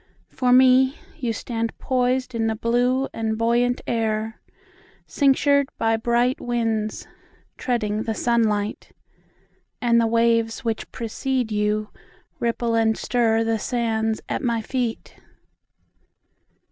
[0.29, 4.41] For me, You stand poisedIn the blue and buoyant air,
[5.07, 7.07] Cinctured by bright winds,
[7.55, 8.93] Treading the sunlight.
[9.79, 15.17] And the waves which precede youRipple and stirThe sands at my feet.